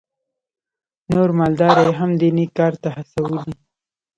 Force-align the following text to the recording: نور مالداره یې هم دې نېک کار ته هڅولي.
نور 1.13 1.29
مالداره 1.39 1.81
یې 1.87 1.93
هم 1.99 2.11
دې 2.19 2.29
نېک 2.37 2.51
کار 2.59 2.73
ته 2.81 2.89
هڅولي. 2.95 3.41